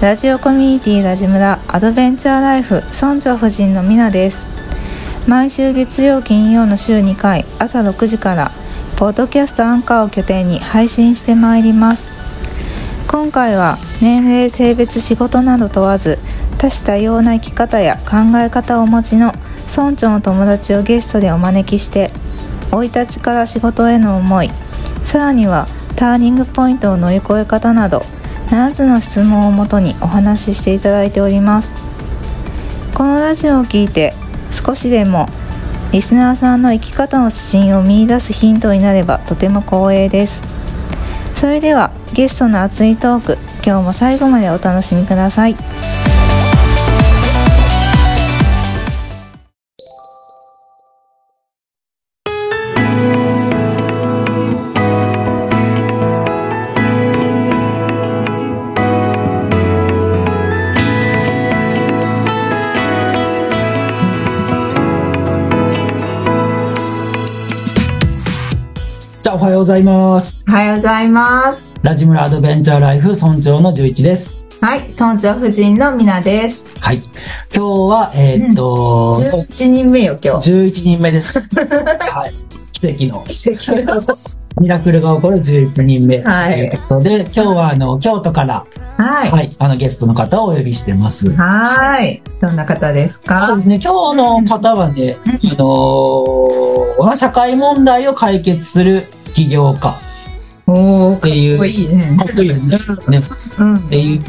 [0.00, 4.46] ラジオコミュニティラジムラアドベンチャーライフ村長夫人のみなです。
[5.28, 8.50] 毎週月曜金曜の週2回朝6時から
[8.96, 12.08] ポッドキャストアンカーを拠点に配信してまいります。
[13.08, 16.18] 今回は年齢性別仕事など問わず
[16.56, 19.34] 多種多様な生き方や考え方をお持ちの
[19.68, 22.10] 村長の友達をゲストでお招きして
[22.70, 24.50] 生い立ちから仕事への思い
[25.04, 28.02] さらにはターニングポイントを乗り越え方など
[28.50, 31.70] 7つの質問をもとにお話ししていただいております。
[32.94, 34.12] このラジオを聞いて
[34.50, 35.28] 少しでも
[35.92, 40.42] リスナーさんの生き方の指針を見いだすヒントになればとても光栄です。
[41.36, 45.54] それではゲストの熱いトーク今日も最後までお楽しみください。
[69.32, 70.42] おはようございます。
[70.48, 74.42] おはようございますラジムラアドベンチャーライフ村長の11です。
[74.60, 76.96] はい村長夫人のみなですはい。
[76.96, 77.08] 今
[77.52, 81.38] 日は、えーっと、そう11人目よ今日11人目です。
[81.48, 82.34] はい。
[82.72, 84.02] 奇跡の、奇跡の
[84.60, 86.20] ミラクルが起こる11人目。
[86.22, 88.66] はいということで、今日はあの、京都から、
[88.98, 91.32] はいはい、あの、ゲストの方をお呼びしてます。
[91.36, 93.78] はいどんな方ですそうかですね。
[93.82, 99.90] 今日の方はね、あのーまあ社会問題を解決する起業家。
[99.90, 102.78] っっていう、こいいねかっこいいよね。
[103.08, 103.20] ね
[103.58, 103.76] うん。
[103.76, 104.22] っていう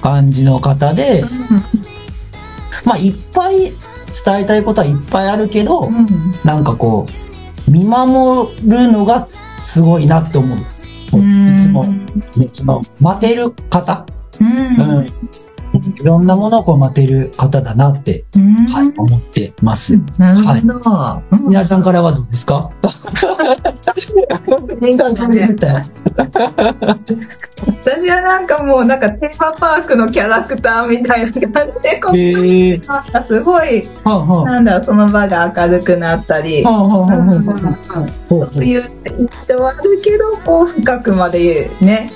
[0.00, 1.22] 感じの方で、
[2.84, 6.32] まあいっぱい伝えたいことはいっぱいあるけど、うん。
[6.44, 7.06] なんかこ
[7.66, 9.28] う、見守るのが
[9.62, 10.58] すごいなって思う。
[11.18, 11.56] うん。
[11.56, 14.06] いつも、ね、その、待てる方、
[14.40, 15.12] ううんん、
[15.84, 19.98] いろんなものをこう待てる方だなって、うんはい、思ってます。
[20.18, 20.60] なるほど。
[21.32, 22.70] うん皆さんからはどうですか？
[22.80, 23.26] 私
[28.08, 32.78] はなんかもうなんかテーマパークのキャラクターみたいな感じでこうへえ。
[32.78, 36.70] なんかすごいはあはなんだその場が明るくなったりあ。
[36.70, 37.14] はあはあ。
[38.28, 38.82] そういう
[39.18, 42.10] 印象あるけどこう深くまでね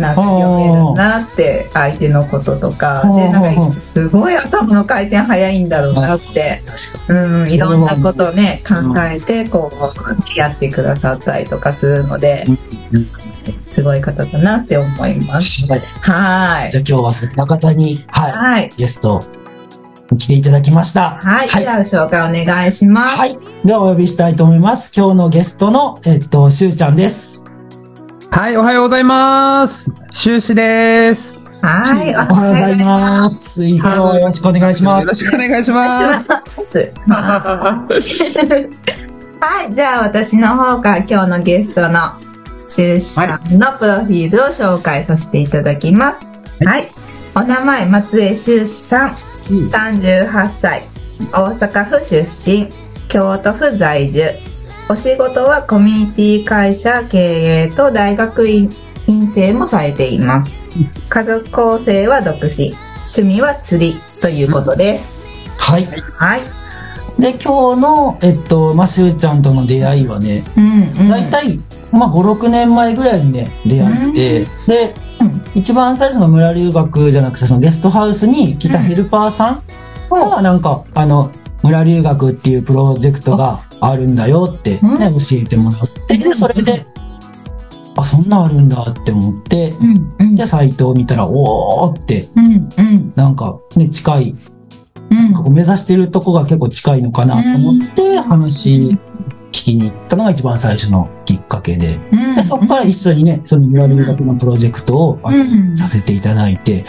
[0.00, 6.62] なんか読めるなって相手のこととかでなんかすごい頭の回転早いんだろうなって。
[7.08, 12.44] うん、いろんなことをね、考えて、こう、やってくださったりとかするので、
[13.68, 15.70] すごい方だなって思います。
[15.70, 16.78] はいはいじ。
[16.78, 18.68] ゃあ今日はそんな方に、はい、はい。
[18.76, 19.20] ゲスト
[20.10, 21.18] に来ていただきました。
[21.20, 21.48] はい。
[21.48, 23.18] はいじゃあ、紹介お願いします。
[23.18, 23.38] はい。
[23.64, 24.92] ではお呼びしたいと思います。
[24.96, 27.49] 今日のゲストの、えっと、しゅうちゃんです。
[28.32, 29.92] はい、おはようございます。
[30.14, 31.34] 終始です。
[31.34, 32.14] よはい。
[32.14, 33.66] おはようございます。
[33.66, 35.06] 今日はよろしくお願いします。
[35.08, 36.64] ろしくお願いしまします。
[36.64, 36.92] す。
[39.40, 39.74] はい。
[39.74, 42.12] じゃあ、私の方から今日のゲストの
[42.68, 46.24] 中志さんのプロフィールを紹介させていただきます。
[46.64, 46.88] はい。
[47.34, 49.16] お名前、松江修士さん。
[49.48, 50.86] 38歳。
[51.32, 52.68] 大阪府出身。
[53.08, 54.49] 京都府在住。
[54.90, 58.68] お仕事はコミュニティ会社経営と大学院
[59.28, 60.58] 生もされています。
[61.08, 62.72] 家族構成は独身。
[63.06, 65.28] 趣味は釣りということです。
[65.58, 65.86] はい。
[65.86, 66.40] はい。
[67.20, 71.08] で、今日の、えっと、まあ、しゅうちゃんとの出会いはね、うん、うん。
[71.08, 71.60] だいたい、
[71.92, 79.62] まあ、5、6年前ぐらいにね、出会って、で、うん一番最初の村留学じゃなくて、そのゲストハウスに来たヘルパーさん
[80.10, 81.30] が、なんか、あの、
[81.62, 84.98] 村留学っていうプロジェクトがあるんだよってね、うん。
[85.14, 86.86] 教えてもらって、で、それで、
[87.96, 90.36] あ、そんなんあるんだって思って、うん、うん。
[90.36, 92.46] で、サイトを見たら、おーって、うん、
[92.78, 93.12] うん。
[93.16, 94.36] なんかね、近い、
[95.10, 95.32] うん。
[95.34, 98.98] ここ目指してるとこが結構近いのかなと思って、話
[99.50, 102.36] 聞きに行ったのが一番最初のきっかけで、うん。
[102.36, 105.76] でそこから一緒にね、その村留学のプロジェクトを、あのうん。
[105.76, 106.84] させていただいて、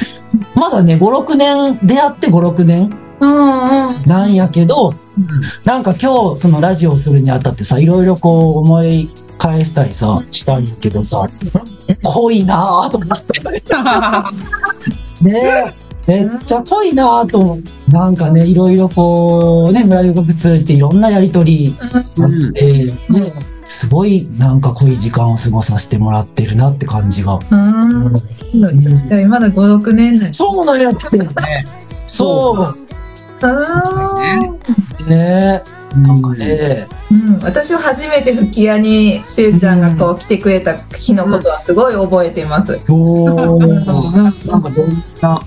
[0.55, 4.03] まだね、5、6年、出会って5、6年うんうん。
[4.05, 4.93] なんやけど、
[5.63, 11.27] なんか今日そのラジオをするにあたってさ、いろいろこう思い返したりさ、したんやけどさ、
[12.03, 13.41] 濃いなぁと思って。
[15.23, 15.81] ねえ。
[16.07, 17.57] めっちゃ濃いなぁと。
[17.91, 22.93] なんかね、いろいろこう、ね、村留学通じていろんなやりとりあって、ね、
[23.65, 27.35] すごいなんか濃い時間を過ごさせてもらってるなって感じが。
[27.35, 28.13] うん。
[28.13, 30.33] 確かにまだ5、6年内。
[30.33, 31.01] そうなんやって。
[32.05, 32.80] そう。
[33.43, 34.13] あ
[35.09, 35.63] ね
[35.95, 42.79] なんかね、うん、私は初めて吹き矢にしゅうちゃんがこう来てくれた日のことはすごい覚えてます。
[42.87, 45.41] おー、なんかどんな感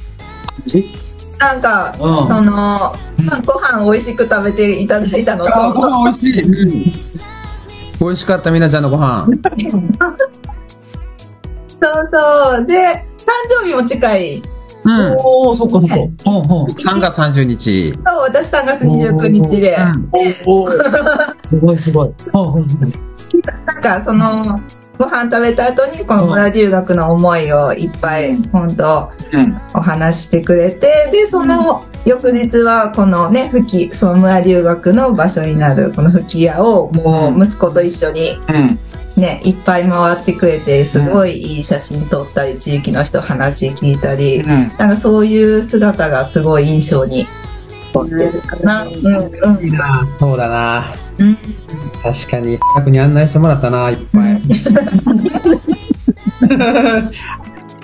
[0.67, 0.93] じ？
[1.38, 2.94] なんか、うんその、まあ、
[3.44, 6.43] ご飯美味しく食べていただいたのあ、ごと、飯美味しい。
[6.43, 6.69] うん。
[8.00, 9.26] 美味しかった、みなちゃんのご飯。
[9.26, 9.32] そう
[12.12, 12.67] そう。
[12.67, 13.31] で、誕
[13.61, 14.43] 生日も近い。
[14.84, 15.16] うん。
[15.19, 15.96] おー、そっかそっか。
[15.96, 16.66] うんうん。
[16.66, 17.92] 3月30日。
[18.04, 19.76] そう、私3月29日で。
[19.76, 20.08] うん
[20.46, 22.08] おー、すごいすごい。
[22.32, 22.69] うんうんうん
[23.66, 24.60] なんかその、
[24.98, 29.08] ご飯食べた後にこの村留学の思いをいっぱい本当
[29.75, 38.78] お話ししてくれて、で、その翌日はこのね、吹き、その村留学の場所になるこの吹き矢をもう息子と一緒にうん。
[39.16, 47.26] ね、いっぱい回ってくれて、すごいいい写真撮ったり、地域の人話聞いたり、なんかそういう姿がすごい印象に
[47.93, 48.82] 残ってるかな。
[48.82, 50.08] うん、うん、いいな。
[50.19, 50.93] そうだな。
[51.19, 51.38] うん。
[52.02, 54.43] 確かに、近くに案内してもらったな、いっぱい。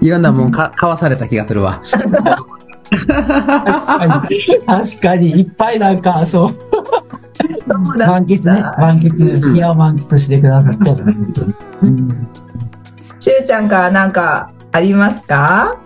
[0.06, 1.80] いろんなもんか買わされた気がするわ。
[2.90, 3.06] 確
[3.86, 4.66] かに。
[4.66, 6.54] 確かに、いっぱいなんか、そう。
[6.54, 8.62] そうだ満喫ね。
[8.78, 9.54] 満喫。
[9.54, 10.84] いや、満喫してくださった。
[10.94, 11.54] 本当に。
[11.82, 12.28] うん。
[13.18, 15.80] しゅうちゃんからなんかありますか？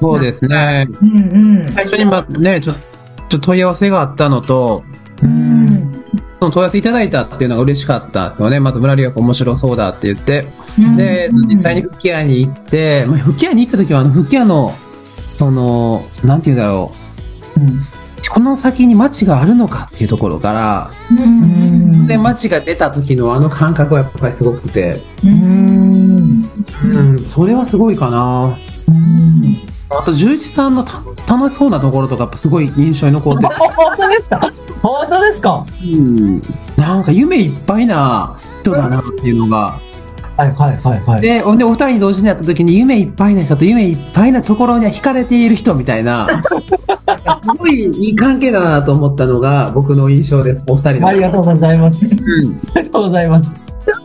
[0.00, 0.88] そうですね。
[1.02, 1.72] うんうん。
[1.72, 2.76] 最初にま、ね、ちょっ
[3.28, 4.84] と問い合わせがあったのと、
[5.22, 6.04] うん。
[6.40, 8.60] その問い合わせいただいたっていうのが嬉しかったですよね。
[8.60, 10.46] まず村留学面白そうだって言って。
[10.96, 14.72] で、実際に吹き矢に行って、まあ、吹き矢に行った時は、あの、吹き矢の、
[15.38, 16.98] その、なんて言うんだろう。
[18.30, 22.06] この先に街があるのかっていうところから、うん。
[22.06, 26.44] で、街が出た時のあの感覚はやっぱりすごくて、うん。
[26.92, 28.56] うん、それはすごいかな。
[28.88, 29.56] うん。
[29.90, 34.52] あと、十一さんのた楽しそうなところとか、すごい印象に残って、 本当ですか？
[34.82, 35.64] 本当ですか？
[35.82, 36.42] うん、
[36.76, 39.80] なんか夢いっぱいな人だなっていうのが、
[40.38, 41.20] はいはいはいはい。
[41.20, 46.28] で、ほんで、お二人同時に会った時に、夢いっぱいな人と夢いっぱいなところには惹かれている人みたいな、
[47.42, 51.08] すごいいい関係だなと思ったのが、僕の印象です、お二人の。
[51.08, 52.04] ありがとうございます。
[52.04, 52.10] うん。
[52.76, 53.50] ありがとうございます。
[53.50, 53.54] ち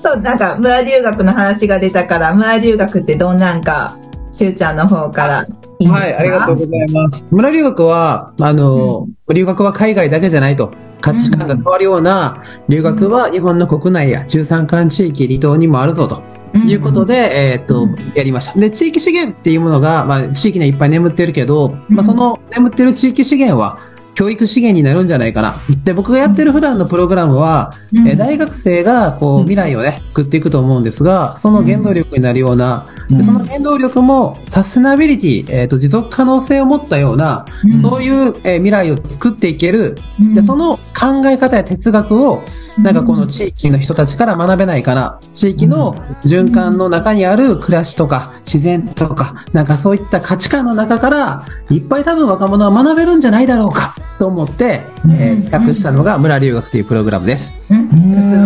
[0.08, 3.96] ょっとなんか村留学の話が出たから、村留学ってどんなんか、
[4.32, 5.46] しゅうちゃんの方から
[5.88, 7.28] はい、ありがとうございます。
[7.30, 10.72] 村留学は、あの、留学は海外だけじゃないと。
[11.04, 16.24] 価値観が変わるような留学は日本の国内や中山間地域、離島にもあるぞと
[16.66, 18.58] いうことで、えーっと、やりました。
[18.58, 23.80] で、地域資源っていうものが、まあ、地域にはいっぱい眠ってるけど、まあ、その眠ってる地域資源は、
[24.16, 25.56] 教育資源になるんじゃないかな。
[25.84, 32.88] で、僕がやってる普段のプログラムは、うんえー大学生がこう未来をね、作っていくと思うんですが、その原動力になるような、
[33.18, 37.46] でその原動力もサステナビリティ、えーと、持続可能性を持ったような、
[37.82, 39.98] そういう、えー未来を作っていける、
[40.34, 42.42] で、その考え方や哲学を、
[42.80, 45.20] なんかこの地域の人たちから学べないかな。
[45.34, 57.54] 地域の循環の中にある暮らしとか自然とか、なんかそういった価値観の中から、いっぱい多分若者は学べるんじゃないだろうかと思って、えー企画したのが村留学というプログラムです。
[57.70, 57.96] うん素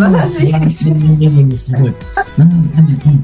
[0.02, 0.54] 晴らしい。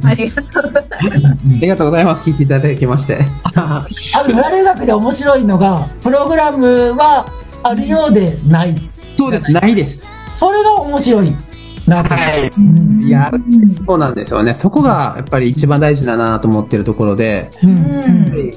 [0.10, 1.48] ありがとうございます。
[1.58, 2.30] ありがとうございます。
[2.30, 3.20] 聞いていただきまして。
[3.56, 3.86] あ
[4.28, 7.26] の、村留学で面白いのが、プログラムは
[7.64, 8.76] あるようでない。
[9.18, 9.52] そうです。
[9.52, 10.08] ないです。
[10.34, 11.36] それが面白い
[11.88, 12.10] なと。
[12.10, 12.50] はい。
[12.50, 13.04] うん。
[13.04, 13.32] いや、
[13.86, 14.54] そうなんですよね。
[14.54, 17.70] そこがやっぱり一番大事だなと思ってるところで、うん。
[17.70, 18.52] うん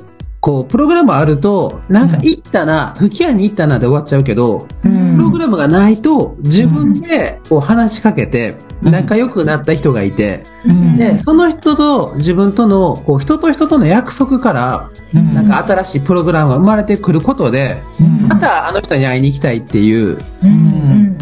[0.47, 5.17] こう、プログラムあると、なんか行ったな、吹き矢に行ったなで終わっちゃうけど、うん。
[5.17, 8.93] プログラムがないと、自分でこう話しかけて、うん。
[8.93, 10.95] 仲良くなった人がいて、うん。
[10.95, 15.35] で、その人と自分との、こう、人と人との約束から、うん。
[15.35, 18.29] なんか新しいプログラムが生まれてくることで、うん。
[18.29, 21.19] またあの人に会いに行きたいっていう、うん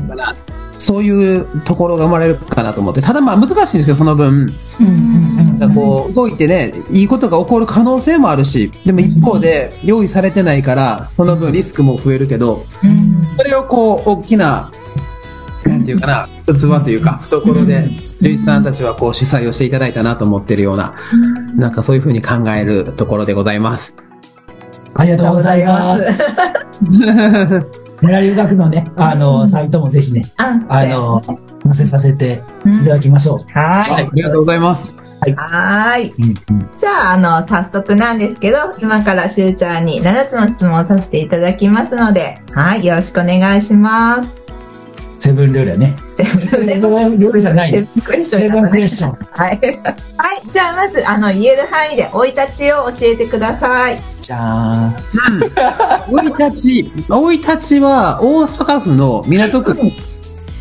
[0.78, 4.28] そういうところが生まれるかなと思って、ただまあ難しいんですよ、その分。
[4.28, 13.23] うんうんなんかこう、動いてね、いいことが起こる可能性もあるし、でも一方で用意されてないから、その分リスクも増えるけど、うん。
[13.37, 14.71] それをこう、大きな、
[15.64, 17.88] なんていうかな、器というか、懐で、
[18.19, 20.95] 獣医さんたちはこう、主催をしていただいたなと思ってるような、
[21.57, 23.95] なんかそういうふうに考えるところでございます。
[24.96, 26.24] ありがとうございます。
[28.02, 33.58] 村留学のね、あの、サイトもぜひね、ああの、載せさせてうんいただきましょう。
[33.58, 34.94] ははい、ありがとうございます。
[35.36, 36.12] はい
[36.76, 44.43] じゃあ、あの、早速なんですけど、今からしゅうちゃんに7つの質問をさせていただきますので、はい、よろしくお願いします。
[45.18, 45.94] セブンルールやね。
[46.04, 47.88] セブンセブンルールじゃないね。
[48.25, 49.18] セブンクエスチョン。
[49.33, 49.61] はい。
[50.16, 50.42] はい。
[50.52, 54.00] じゃあ、まず、あの、言える範囲で生い立ちを教えてください。
[54.21, 54.94] じゃーん。
[56.11, 59.75] 生い立ち、生い立ちは大阪府の港区、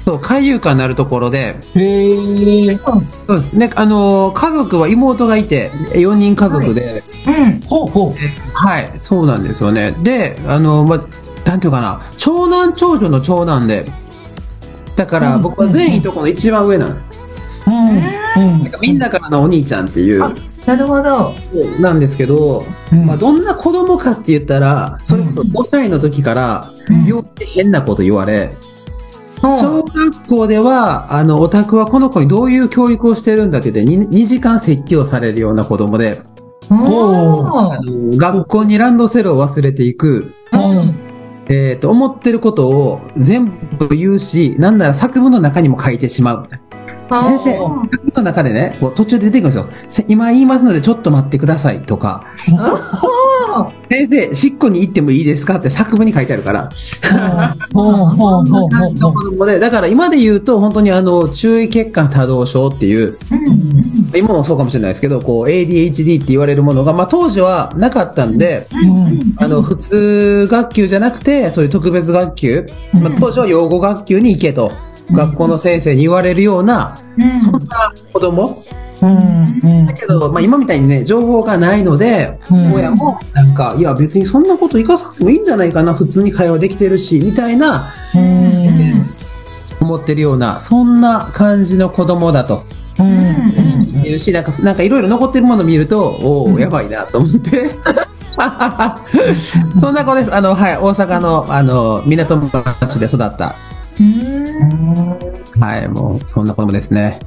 [0.05, 2.79] そう、海遊館のあるところで、へえ。
[3.25, 7.59] そうですね、あの、家族は妹がいて、4人家族で、うん。
[7.61, 8.13] ほうほう。
[8.53, 9.95] はい、そうなんですよね。
[10.03, 10.97] で、あの、ま、
[11.45, 13.85] なんていうかな、長男長女の長男で、
[14.95, 16.95] だから僕は全員とこの一番上なの。
[16.95, 18.43] うん。
[18.43, 18.59] うん。
[18.59, 20.33] なんかみんなからのお兄ちゃんっていう、あ
[20.65, 21.33] なるほど。
[21.79, 23.05] なんですけど、うん。
[23.05, 27.05] まあ、どんな子供かって言ったら、それこそ5歳の時から、うん。
[27.05, 28.55] 病気で変なこと言われ、
[29.41, 36.21] 小学校では、あの、オタクはこの子にどういう教育をしてるんだって言って2、2時間説教されるような子供で、
[36.69, 40.95] 学校にランドセルを忘れていく、うん。
[41.47, 46.49] えっ、と、思ってることを全部言うし、なんなら作文の中にも書いてしまう。
[47.09, 49.85] 先生作文の中でね、こう途中で出てくるんですよ。
[49.89, 52.25] せ今言いますのでちょっと待ってくださいとか、
[53.89, 56.69] 先生、しっこに行ってもいいですかって作文に書いてあるから。
[59.59, 64.17] だから今で言うと本当にあの、注意欠陥多動症っていう、うん。
[64.17, 69.35] 今もそうかもしれないですけど、こう ADHD って言われるものが、まあ当時はなかったんで、うん。
[69.37, 72.65] あの、普通学級じゃなくて、そういう特別学級、
[73.01, 74.71] まあ当時は養護学級に行けと、
[75.11, 77.37] 学校の先生に言われるような、うん。
[77.37, 78.62] そんな子供
[79.03, 79.69] うん。
[79.69, 88.93] うんだけど、まあ今みたいにね、情報がないので、うん親もなんか、いや別にそんなこと生かさなくてもいいんじゃないかな、普通に会話できてるし、みたいな、うん。
[89.81, 92.63] 思ってるような、そんな感じの子供だと。
[92.99, 93.83] うん。
[94.05, 97.71] いうし、なんか、なんかいろいろ残ってるものを見ると、おお、やばいなと思って。
[99.79, 100.33] そんな子です。
[100.33, 103.55] あの、はい、大阪の、あの、港町で育った。
[103.99, 104.23] うん
[105.59, 107.19] はい、もう、そんな子供ですね。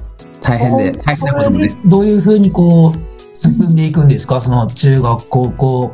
[0.46, 1.58] 大変で、大変そな子供で。
[1.58, 2.94] れでどういうふうにこう、
[3.34, 4.40] 進んでいくんですか？
[4.40, 5.92] その中学、高校。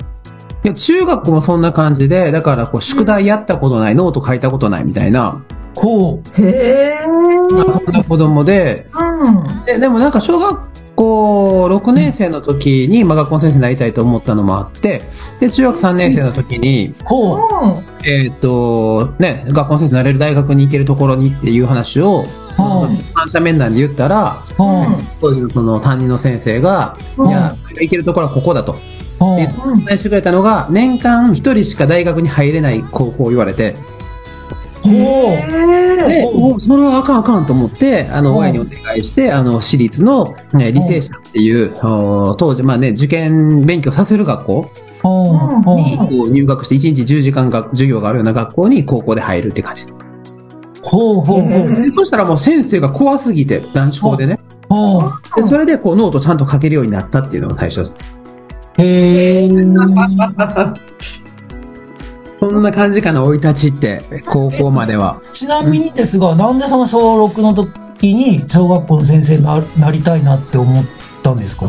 [0.64, 5.42] いや、中学もそんな感じで、だから、こう、宿題やったことない、ノート書いたことないみたいな、
[5.75, 7.06] こへえ。
[7.50, 9.64] まあそんな子供で、うん。
[9.64, 10.61] ででもなんか小学
[11.02, 15.02] 校6年生の時に、まあ学校の先生になりたいと思ったのもあって、
[15.40, 16.94] で、中学3年生の時に、う。
[17.04, 17.38] ほう。
[18.04, 22.23] えっ、と、ね、学校の先生になれる大学に行けるところにっていう話を、
[22.56, 22.88] ほう。
[23.14, 24.87] 反射面談で言ったら、ほう。
[25.21, 28.75] そういうその担任の先生が、うんいや、行けるところはここだと。
[29.37, 33.75] で案内してくれたのが、年間1人しか大学に入れない高校を言われて。
[34.83, 36.27] で、
[36.59, 44.71] それはあかんあかんと思って、あの、うん親にお願いして、あの、私立の、ね、理性者っていう、お当時、まあね、受験勉強させる学校。
[45.05, 49.87] にこう入学して1日10時間が授業があるような学校に高校で入るって感じ。
[50.85, 51.21] ほう。
[51.21, 51.41] ほう。
[51.41, 51.75] ほう。
[51.75, 54.39] でそしたらもう先生が怖すぎて、男子校でね。
[55.37, 57.97] でそれでこうノートちゃんと書けるようになったっていうのが最初です。
[58.79, 59.49] へえ。
[62.43, 65.23] そんな感じかな、生い立ちって、高校までは。
[65.33, 70.85] ちなみにですが、なんでその小6の時に小学校の先生にななりたいなって思っ
[71.23, 71.67] たんですか？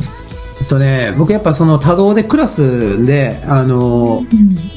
[0.60, 4.24] えっとね、僕やっぱその多動でクラスで、あの、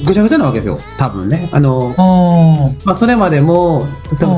[0.05, 1.49] ぐちゃぐちゃなわけですよ、多分ね。
[1.51, 3.81] あの、あまあそれまでも、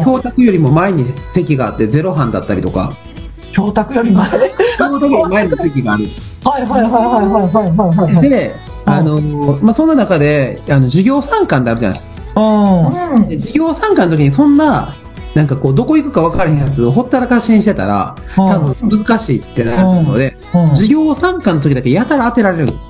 [0.06, 4.24] 教託よりも前に席があってゼロ班だったりとか、あ、教託より前？
[4.30, 6.06] はい教託より前に席がある。
[6.46, 8.30] はいはいはいはいはいはいはい。
[8.30, 8.56] で、
[8.91, 9.22] あの、
[9.62, 12.01] まあそんな中で、あの、授業参観ってあるじゃない
[12.36, 13.27] うん。
[13.27, 14.91] で授業参観の時にそんな、
[15.36, 20.36] なんかこう、どこ行くか分からへんやつをほったらかしにしてたら、多分難しいってなるので、
[20.72, 22.81] 授業参観の時だけやたら当てられるんです。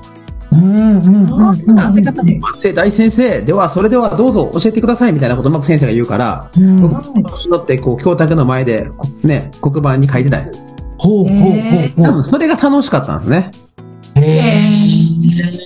[0.52, 10.50] うんうんうんうん当て方も、先生、大先生、では、それではどうぞ教えてくださいみたいなことをうまく先生が言うから、うん僕、乗って、こう、教託の前で、こね、黒板に書いてたよ。
[10.98, 12.04] ほうほうほうほう。
[12.04, 13.50] 多分、それが楽しかったんですね。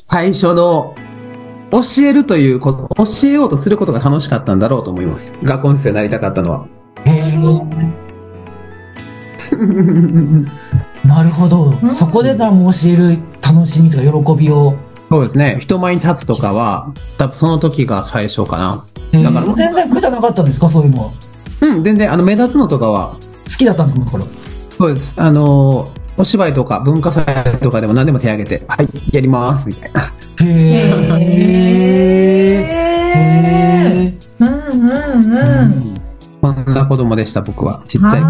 [0.06, 0.94] 最初の、
[1.70, 5.32] 教えるということ、教えようとすることが楽しかったんだろうと思います。
[5.42, 6.66] 学校生になりたかったのは。
[11.04, 11.72] なるほど。
[11.72, 14.76] んそこでだもう教える楽しみとか喜びを。
[15.10, 15.58] そうですね。
[15.60, 18.84] 人前に立つとかは、多分その時が最初かな。
[19.22, 20.68] だから全然苦じゃなかったんですか？
[20.68, 21.10] そういうのは。
[21.60, 24.04] うん、全然、あの、目立つのとかは、好きだったんですか？
[24.04, 24.24] だから。
[24.70, 25.14] そうです。
[25.18, 27.24] あの、お芝居とか文化祭
[27.58, 30.02] とかでも何でも手挙げて、はい、やります、みたいな。
[30.02, 30.52] へえ。
[31.10, 31.32] へ
[34.06, 34.14] え。
[34.38, 34.90] うんうん
[35.34, 36.00] うん。
[36.40, 37.82] こんな子供でした、僕は。
[37.88, 38.26] ちっちゃい子。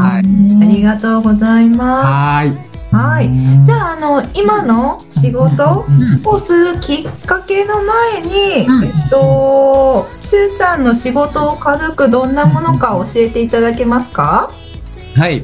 [0.00, 0.24] はい。
[0.64, 2.06] ありがとうございます。
[2.06, 2.72] はーい。
[2.92, 3.30] はい。
[3.64, 5.86] じゃあ、あの、今の仕事
[6.24, 14.50] をするきっかけの前に、うんえっと、しゅうちゃんの仕事を軽くどんなものか教えていただけますか？
[15.14, 15.42] はい。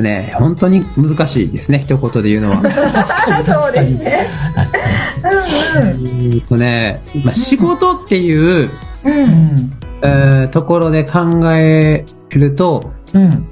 [0.00, 2.56] えっとね、本当に難しいですね、一言で言うのは。
[3.44, 4.26] そうですね。
[5.74, 6.40] うんうん。
[6.40, 8.70] とね、まあ、仕事っていう、
[9.04, 9.54] うん。
[9.54, 9.72] に。
[10.02, 11.20] えーところで考
[11.58, 13.22] えると、うん。
[13.22, 13.46] うん。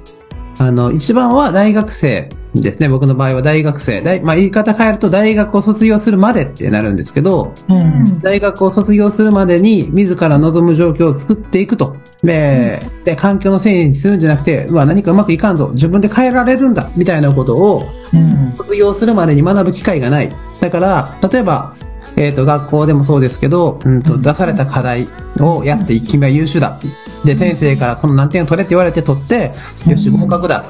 [0.59, 2.29] あの、一番は大学生
[2.61, 2.89] ですね。
[2.89, 4.01] 僕の場合は大学生。
[4.01, 8.21] 大まあ、言い方変えると大学を卒業するまでってなるんですけど、うん。
[8.21, 11.95] 大学を卒業するまでに自ら望む状況を作っていくと。
[12.23, 15.69] で、で環境のせいにするんじゃなくて、うわ、何かうまくいかんぞ。
[15.73, 16.89] 自分で変えられるんだ。
[16.95, 18.53] みたいなことをうん。
[18.55, 20.33] 卒業するまでに学ぶ機会がない。
[20.59, 21.75] だから、例えば、
[22.15, 25.05] えっ、と、学校でもそうですけど、うんと、出された課題
[25.39, 26.79] をやって、君は優秀だ。
[27.23, 29.51] で、先生からこの何点を取れって言われて取って、
[29.87, 30.65] よし、合格だ。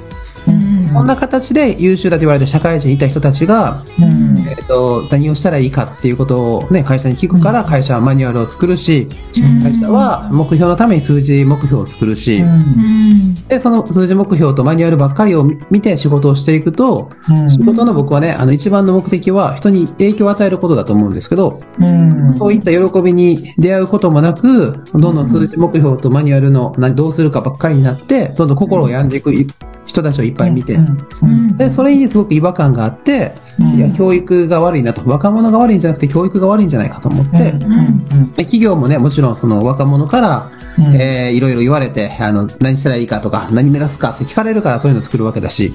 [0.94, 4.38] こんな形で優秀だと言われて社会人にいた人たちが、うん。
[4.48, 9.08] えっ、と、何をしたらいいかっていうことをね、会社に聞くから、会社はマニュアルを作るし、
[9.64, 13.34] 会社は目標のために数字目標を作るし、うん。
[13.48, 17.10] で、その数字目標とマニュアルばっかりを見見て仕事をしていくと、
[17.50, 22.34] 仕事の僕はね、あの一番の目的は人に影響を与えることだと思うんですけど、うん。
[22.34, 29.32] そういった喜びに出会うこともなく、どんどん数字目標とマニュアルの何どうするかばっかりになって、どんどん心を病んでいく
[29.90, 31.58] 人たちをいっぱい見て、うん。
[31.58, 33.34] で、それにすごく違和感があって、
[33.76, 40.52] いや、教育が悪いなと、若者が悪いんじゃなくて教育が悪いんじゃないかと思って、で企業もね、もちろんその若者から、
[40.96, 45.72] えーいろいろ言われて、あの、何したらいいかとか、何目指すかって聞かれるからそういうの作るわけだし、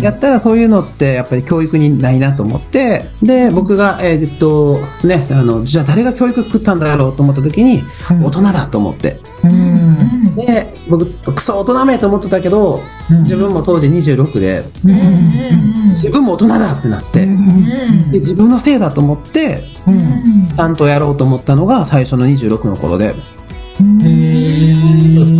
[0.00, 9.20] やったらそういうのってやっぱり教育にないなと思って、で、僕が、えーっと、ね、あの、じゃあ誰が教育作ったんだろうと思った時に、大人だと思って。
[10.36, 12.80] で、僕、クソ大人めと思ってたけど、
[13.20, 14.64] 自分も当時26で、
[15.90, 19.64] 自分も大人だってなって、で自分のせいだと思って、
[20.56, 23.14] ちゃんとやろうと思ったのが最初の26の頃で、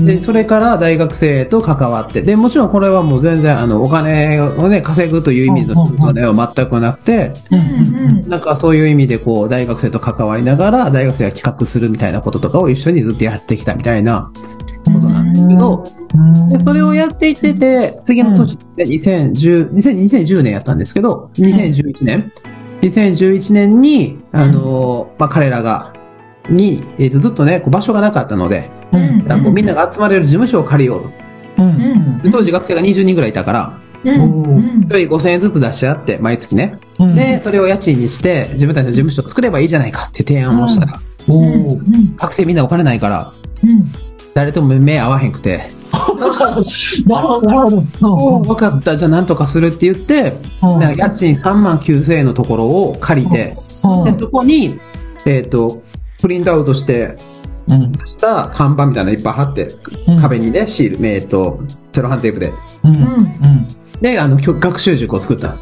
[0.05, 7.33] で、それから大学生と関わって、で、もちろんこれはもう全然あの、お金をね、稼ぐという意味のお金は全くなくて、
[8.27, 14.31] なんかそういう意味でこう、大学生と関わりながら、大学生が企画するみたいなこととかを一緒にずっとやってきたみたいな
[14.85, 15.85] ことなんですけど、
[16.51, 22.33] で、それをやっていってて、次の年で2010、2000 2010年やったんですけど、2011年、
[22.83, 25.93] 2011年に、あの、まあ、彼らが、
[26.49, 31.11] に、えーとずっとね、こう場所がなかったので、なんかこうみんなが集まれる事務所を借りようと。
[32.23, 36.79] で当時学生が20人ぐらいいたから、一人5000円ずつ出し合って、毎月ね。
[37.15, 40.87] で、それを家賃にして、自分たちの事務所を作ればいいじゃないかって提案をした。
[40.87, 41.01] ら、
[42.17, 43.33] 学生みんなお金ないから、
[44.35, 45.63] 誰とも目合わへんくて、
[47.07, 48.39] なるほど。
[48.41, 53.57] 分かった、じゃあなんとかするって言って、で家賃3万9000円のところを借りて、
[54.05, 54.79] で、そこに、
[55.27, 55.83] えっ、と、
[56.21, 57.17] プリントアウトして、
[58.07, 59.69] した看板みたいなのいっぱい貼って、
[60.21, 61.61] 壁にね、シール、えっ、と、
[61.93, 62.53] セロハンテープで。
[64.01, 65.57] で、あの、学習塾を作った。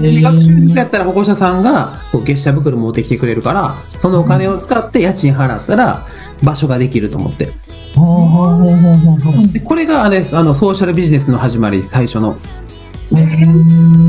[0.00, 6.06] で学習塾やったら保護者さんが、こう、月謝袋持ってきてくれるから、そのお金を使って家賃払ったら、
[6.42, 7.48] 場所ができると思って。
[9.52, 12.36] でこれがあれです、あの、ソーシャルビジネスの始まり、最初の。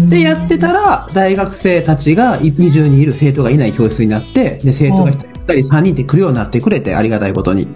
[0.09, 7.67] で、やってたら、大学生たちが20人いる生徒がいない教室になって、で、生徒が1人、2人、3人って来るようになってくれて、ありがたいことに。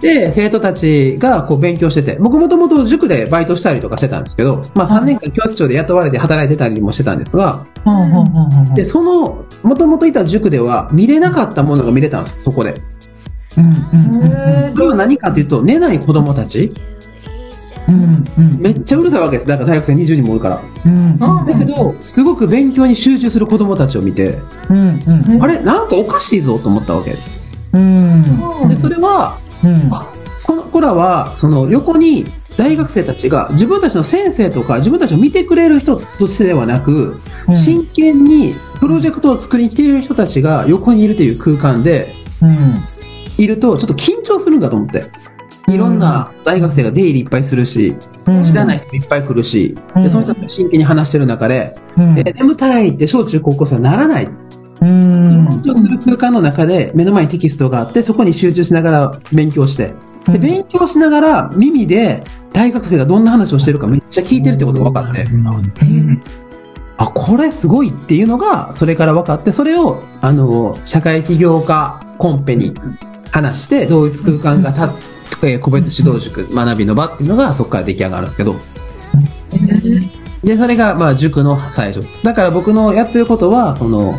[0.00, 7.66] で、生徒たちがこう勉強してて、僕もともと塾でバイトしたりとかしてたんですけど、まあ3年間教室長で雇われて働いてたりもしてたんですが、
[8.74, 12.80] で、その、もともといた塾では見れなかったものが見れたんです、そこで。
[13.50, 16.70] それは何かというと、寝ない子供たち、
[18.58, 19.38] めっちゃうるさいわけ。
[19.38, 19.48] です。
[19.48, 20.56] だから大学生20人もおるから。
[20.56, 24.38] だけど、すごく勉強に集中する子供たちを見て、
[25.40, 27.10] あれなんかおかしいぞと思ったわけ。
[27.10, 27.16] で
[28.76, 29.38] それは、
[29.90, 30.12] あ
[30.44, 32.24] この子らは、その横に
[32.56, 37.20] 大学生たちが自分たちの先生とか自分たちを見てくれる人としてではなく、
[37.54, 42.14] 真剣にプロジェクトを作りに来ている人たちが横にいるという空間で
[43.38, 45.02] いると、ちょっと緊張するんだと思って。
[45.74, 47.94] いろんな大学生が出入りいっぱいするし、
[48.44, 51.74] 知らない人もいっぱい来るし、で、その人たちが真剣に話してる中で、
[52.16, 54.28] え眠たいって小中高校生はならない。
[54.80, 59.94] 緊張する空間の中で目の前にテキストがあって、そこに集中しながら勉強して、
[60.30, 65.26] で、勉強しながら耳で大学生がどんな話をしてるかめっちゃ聞いてるってことが分かって、
[67.00, 72.74] あ、これすごいっていうのが、それから分かって、それを、あの、社会起業家コンペに
[73.30, 74.92] 話して、同一空間がた、
[75.42, 78.54] えー個別指導塾学びの場っていうのがそこから出来上がるんですけど、
[80.44, 82.24] で、それが、まあ、塾の最初です。
[82.24, 84.14] だから僕のやってることは、その、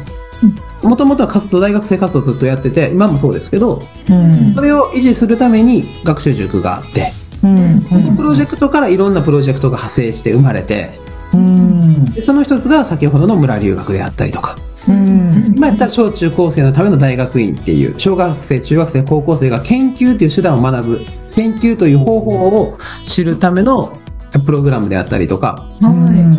[0.83, 3.79] もともとは活動、大学生活動ずっとやってて、今もそうですけど、
[4.09, 4.55] うん。
[4.55, 10.99] それを維持するために学習塾があって、うんそのプロジェクトからいろんなプロジェクトが派生して生まれて、
[11.33, 12.05] うん。
[12.05, 14.55] でその一つが先ほどの村留学であったりとか、
[14.89, 15.53] うん。
[15.55, 21.01] 今やったら小中高生のための大学院っていう、小学生、中学生、高校生が研究という手段を学ぶ、
[21.33, 23.93] 研究という方法を知るための
[24.39, 26.31] プログラムであったりとか、うん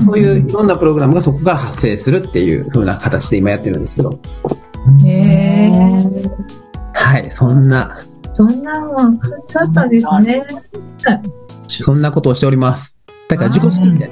[0.00, 4.18] そういういろんなプログラムがそこから発生するっていう風な形で今やってるんですけど、
[5.04, 6.02] へえ。
[6.94, 7.98] はい、そんな、
[8.32, 10.44] そんなもん感じだったんですね。
[11.68, 12.96] そんなことをしております。
[13.28, 14.10] だから自己主義で、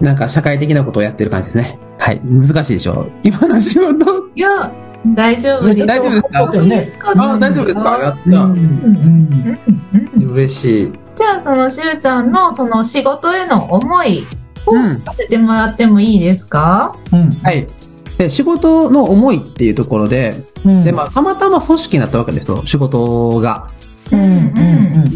[0.00, 1.78] なんか社会的なことをやってる感じですね。
[1.98, 4.28] はい、難しいでしょ今の仕事？
[4.34, 4.72] いや、
[5.14, 5.86] 大丈夫です。
[5.86, 6.52] 大丈夫ですか？
[6.52, 7.12] そうですか？
[7.16, 7.98] あ、大丈夫ですか？
[7.98, 8.44] やっうんた。
[8.44, 10.92] うんうん嬉しい。
[11.14, 14.26] じゃあ、そのしゅうちゃんのその仕事への思い
[14.66, 16.94] をうん聞かせてもらってもいいですか？
[17.12, 17.66] うんはい。
[18.18, 23.68] で、仕事の思いっていうところで、うんで、まあ、たまたま組織になったわけですよ、仕事が。
[24.12, 24.30] うんうん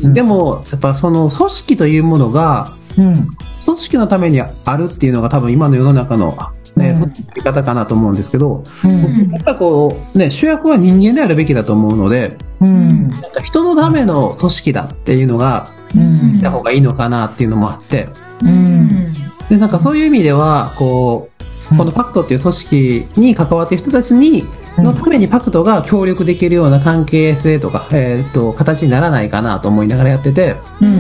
[0.05, 3.15] うんでも、やっぱその組織というものが、うん。
[3.15, 6.37] 組織のためにあるっていうのが多分今の世の中の、
[6.77, 6.99] ね、うん。
[6.99, 9.31] そういう見方かなと思うんですけど、うん。
[9.33, 13.09] やっぱこう、ね、主役は人間であるべきだと思うので、うん。
[13.09, 16.37] なんか人のための組織だっていうのが、うん。
[16.37, 18.09] いた方がいいのかなっていうのもあって、
[18.43, 19.13] うん。
[19.49, 21.43] で、なんかそういう意味では、こう、
[21.77, 24.45] このパクトっていう組織に関わっている人たちに、
[24.79, 30.93] のためにパクトが協力できるような関係性とか、えーっと、形にならないかなと思いながらやってて、うんう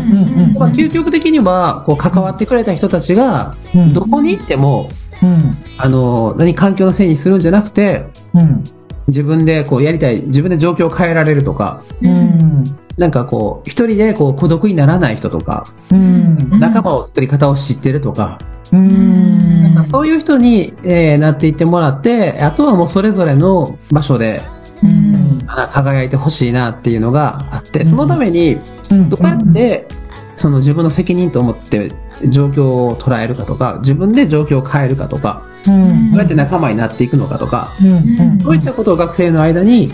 [0.52, 0.54] ん。
[0.54, 3.94] まあ、究極的には、こう、関わってくれた人たちが、うん。
[3.94, 4.88] どこに行っても、
[5.22, 5.52] うん。
[5.78, 8.62] あの、何、環境のせいにするんじゃなくて、うん。
[9.08, 12.64] 自分でこうやりたい、自分で状況を変えられるとか、うん
[13.00, 16.60] なんかこう、一人でこう孤独にならない人とか、うん。
[16.60, 18.38] 仲間を作り方を知ってるとか、
[18.74, 19.86] うん。
[19.86, 24.42] そういう人に、えーなっていってもらって、あとはもうそれぞれの場所で
[24.82, 25.42] うん。
[25.46, 28.58] あ輝いてほしいなっていうのがあって、そのために、
[28.90, 29.08] うん。
[29.08, 29.88] どうやって、
[30.36, 31.92] その自分の責任と思って
[32.28, 36.10] 状況を捉えるかとか、自分で状況を変えるかとか、うん。
[36.10, 38.40] どうやって仲間になっていくのかとか、うん。
[38.42, 39.90] そういったことを学生の間に、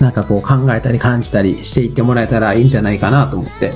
[0.00, 3.72] なんかこう考えたり感じたりしていってもらえたらいいんじゃないかなと思って、っ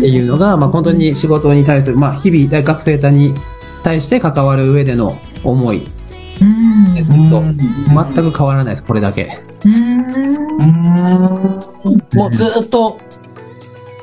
[0.00, 3.34] ていうのが、まあ本当に仕事に対する、まあ日々学生たちに
[3.82, 5.12] 対して関わる上での
[5.44, 5.86] 思い。
[6.94, 7.54] ですずっと全
[8.32, 9.38] く変わらないです、これだけ。
[12.14, 12.98] もうずっと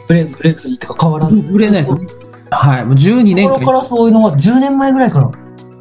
[0.08, 1.52] ブレブレずにとか変わらず。
[1.52, 2.18] 売れないです。
[2.52, 5.32] はい、もう12年間、頃からそういうのは10年前ぐらいから。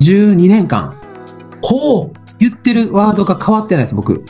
[0.00, 0.94] 12年間、
[1.62, 2.12] ほう。
[2.38, 4.24] 言ってるワードが変わってないです、僕。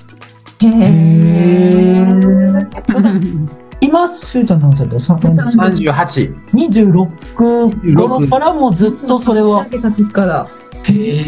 [0.69, 6.37] へへー今しゅうちゃん何歳ださ38。
[6.53, 10.47] 26頃からもずっとそれは打ち上げた時から。
[10.85, 11.23] へえ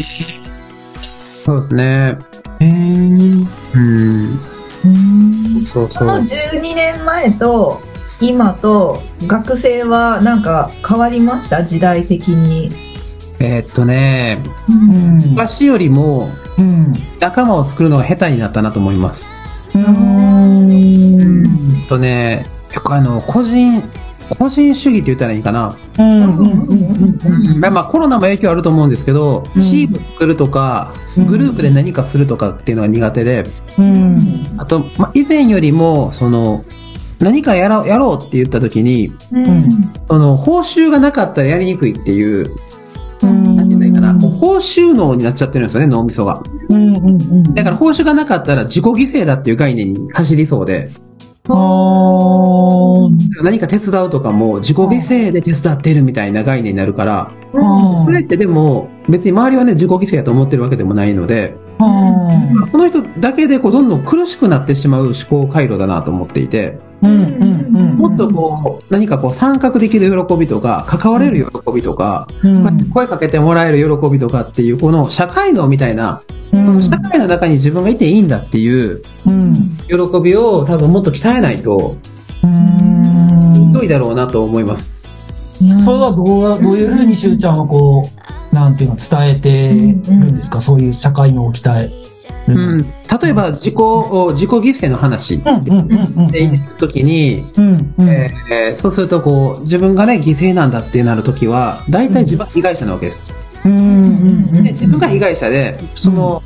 [1.43, 2.17] そうですね。
[2.61, 2.67] へえ
[3.75, 4.39] うん。
[5.67, 6.13] そうそうその。
[6.15, 7.81] 12年前と
[8.21, 11.63] 今と学生はなんか変わりました？
[11.65, 12.69] 時代的に。
[13.39, 19.27] えーっとね、うん昔よりもうん仲間を作るのが下手になったなと思います。
[19.75, 21.45] うん。
[21.89, 23.83] とね、結構あの、個人、
[24.37, 25.75] 個人主義って言ったらいいかな。
[25.99, 29.61] うんうんまあまあコロナも影響あると思うんですけど、うん。
[29.61, 30.93] チーム作るとか、
[31.27, 33.45] グループで何かするとかっていうのが苦手で、
[33.77, 34.19] うん。
[34.57, 36.63] あと、まあ以前よりも、その、
[37.19, 39.13] 何かやろう、やろうって言った時に、ん。
[40.07, 42.55] その、報酬がなかったらやりにくいっていう、うん
[43.21, 46.43] なんて言ったらいいかな、もう報酬脳になっちゃってるんですよね、脳みそが。
[46.69, 50.89] うんうんうんだから報酬がなかったら自己犠牲だっていう概念に走りそうで、
[53.43, 72.89] 何か手伝うとかも自己犠牲で手伝ってるみたいな概念になるから、あそれってでも別に周りはね自己犠牲だと思ってるわけでもないので、まあその人だけでこうどんどん苦しくなってしまう思考回路だなと思っていて、もっとこう何かこう参画できる喜びとか、関われる喜びとか、うん。
[72.89, 79.77] 声かけてもらえる喜びとかっていうこの社会能みたいな、その社会の中に自分がいていいんだっていううん。
[79.87, 81.97] 喜びを多分もっと鍛えないと、
[82.43, 83.71] うん。
[83.71, 84.93] どういだろうなと思います。
[85.83, 89.75] それはどうどういうふうにしゅうちゃんはこうなんていうの伝えてる
[90.31, 91.91] んですか、そういう社会の鍛える
[92.47, 97.45] うん、例えば自己、自己犠牲の話ってうんうんうんうん言った時に、
[98.75, 103.35] そうするとこう、自分がね、犠牲なんだってなる時は、大体自分は被害者なわけです。
[103.63, 106.43] 自分が被害者で、その、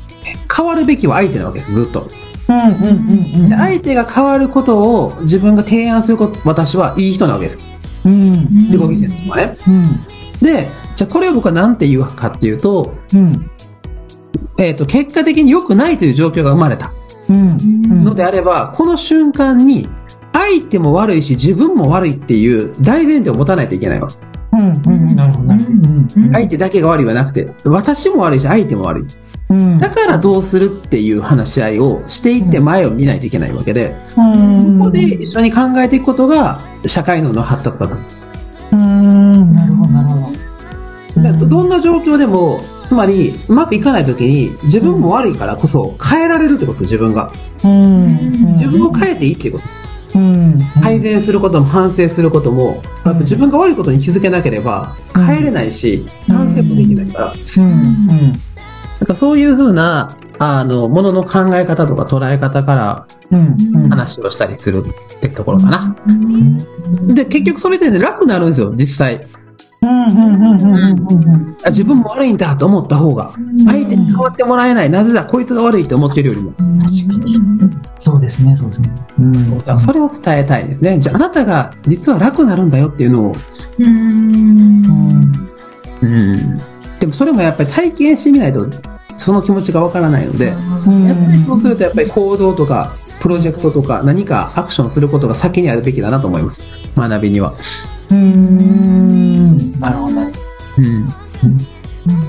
[0.54, 2.06] 変わるべきは相手なわけです、ずっと。
[2.46, 7.68] 相手が変わることを自分が提案すること、私はいい人なわけです。
[8.06, 9.56] うん自己犠牲とかね。
[9.68, 10.00] うん
[10.40, 13.50] で、じゃあこれを僕は何て言うかっていうと、うん。
[14.60, 16.92] えっ、と、結果的に良くないという状況が生まれた
[17.28, 17.50] うん。
[17.52, 19.88] うんのであれば、この瞬間に、
[20.32, 24.08] 相手も悪いし自分も悪いっていう大前提を持たないといけないわ。
[24.52, 24.82] うん。
[24.86, 25.06] うん。
[25.16, 25.54] なるほど。
[26.32, 29.06] 相手だけが悪いはなくて、私も悪いし相手も悪い。
[29.50, 29.78] うん。
[29.78, 34.78] だからどうするっていう話し合いをしていって前を見ないといけないわけで、うん。
[34.78, 37.96] ここで一緒に考えていくことが社会脳の発達だと。
[38.72, 39.48] うん。
[39.48, 40.08] なるほど、なる
[41.34, 41.46] ほど。
[41.46, 47.32] どんな状況でも、つまり、うまくいかない時に、自分も悪いからこそ変えられるってことですよ、自分が。
[47.62, 48.08] うん。
[48.54, 49.60] 自分を変えていいってこ
[50.12, 50.18] と。
[50.18, 50.58] うん。
[50.82, 58.06] 改善することも反省することも、やっぱ自分が悪いことに気づけなければ変えれないし、うん反省もできないから、うん。
[58.08, 58.32] なん
[59.06, 60.08] かそういうふうな、
[60.40, 63.56] あの、ものの考え方とか捉え方からうん。
[63.72, 63.88] うん。
[63.88, 65.96] 話をしたりするってところかな。
[67.14, 69.24] で、結局それでね、楽になるんですよ、実際。
[71.66, 73.32] 自分も悪いんだと思った方が、
[73.66, 76.52] 相手に変わってもらえない、なぜだ、こいつが悪いって思ってるよりも。
[76.52, 76.62] 確
[77.20, 77.36] かに。
[77.98, 78.90] そうですね、そうですね。
[79.18, 79.58] うん。
[79.58, 80.98] だからそれを伝えたいですね。
[80.98, 83.34] じゃあ、あなたが実は楽になるんだよっていうのを。
[83.78, 85.22] うん。
[86.98, 88.66] でもそれもやっぱり体験してみないと、
[89.16, 90.54] その気持ちがわからないので、
[90.86, 96.66] うんやっぱりそうするとやっぱり行動とか、プロジェクトとか何かアクションすることが先にあるべきだなと思います。
[96.96, 97.52] 学びには。
[98.10, 99.49] うん。
[99.80, 100.20] なるほど。
[100.20, 101.08] うん。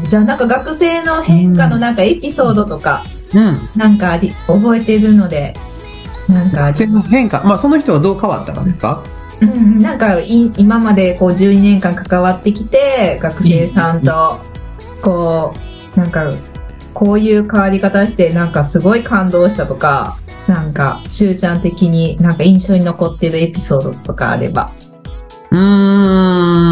[0.07, 3.69] じゃあなんか学生の変化のなんかエピソードとか、うん。
[3.75, 5.55] なんかあり覚えてるので、
[6.27, 7.41] なんか、その変化。
[7.43, 9.03] まあその人はどう変わったかですか？
[9.41, 14.39] うん、なんかい今までこう12年間関わってきて、学生さんと、
[15.01, 15.53] こ
[15.95, 16.29] う、なんか、
[16.93, 24.69] こういう変わり方して、なんかすごい感動したとか、なんか、しゅうちゃん的になんか印象に残ってるエピソードとかあれば。
[25.49, 26.70] うーん。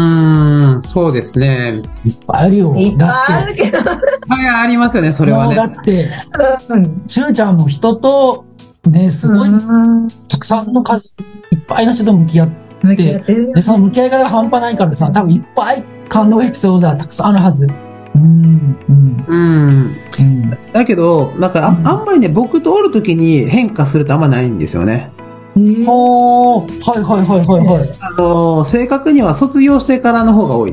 [0.82, 1.82] そうですね。
[2.04, 2.74] いっぱいあるよ。
[2.76, 5.76] いっぱいあるけど、はい、ありますよね、それはもうだね。
[5.80, 6.08] って、
[6.68, 8.44] うんしゅうちゃんも人と、
[8.86, 11.14] ね、すごい、うんたくさんの数、
[11.50, 17.66] いっぱいの人と向き合って、ってその向き合い方が半端ないからさ、多分いっぱい感動エピソードがたくさんあるはず。
[18.14, 19.96] うん、うん、うん。
[20.18, 20.58] うん。
[20.72, 25.12] だけど、なんかあ、うんあんまりね、僕とおるときに変化するってあんまないんですよね。
[25.86, 27.90] ほー、はいはいはいはいはい。
[28.00, 30.72] あのー、正確には卒業してからの方が多い。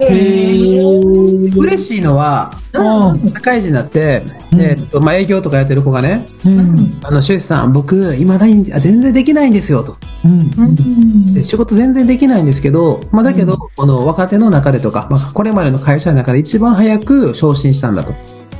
[0.00, 1.58] へー。
[1.58, 9.96] 嬉しいのは、うん、社会人になって、うんでえっと、まあ、営業とかやってる子がね、うん、あの、シュウさん、僕、今だに、あ全然できないんですよ、と。
[10.24, 18.14] うん、で仕事全然できないんですけど、まあ、だけど、この若手の中でとか、まあ、これまでの会社の中で一番早く昇進したんだと。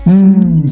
[0.06, 0.64] うん、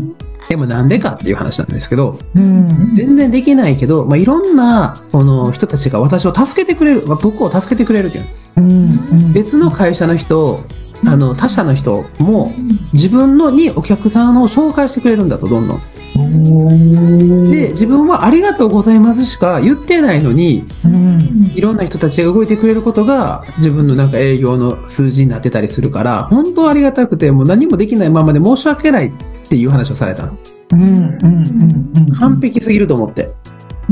[0.48, 8.24] でもなんでかっていう話なんですけど、うん、全然できないけど、まあ、いろんな、この人たちが私を助けてくれる、まあ僕を助けてくれるっていう。
[8.56, 10.60] うん、別の会社の人、
[11.06, 12.52] あの、他社の人も、
[12.92, 15.82] 自分のにお客さんを紹介してくれるんだと、どんどん。
[16.16, 17.50] うん。
[17.50, 29.12] で、自分はありがとうございますしか言ってないのに、うん、いろんな人たちが動いてくれることが、自分のなんか営業の数字になってたりするから、本当ありがたくて、もう何もできないままで申し訳ないっ
[29.48, 30.30] ていう話をされた。
[30.70, 32.12] うん、うん、うん、うん。
[32.12, 33.32] 完璧すぎると思って。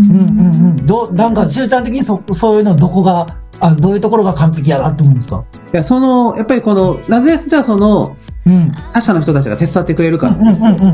[0.09, 0.87] うん、うん、うん。
[0.87, 3.27] ど、なんか、しゅうちゃん的にそ、そういうのどこが、
[3.61, 5.45] あどういうところが完璧やなって思うんですか？
[5.73, 8.73] いや、その、やっぱりこの、なぜじゃあその、うん。
[8.95, 10.35] 他社の人たちが手伝ってくれるか。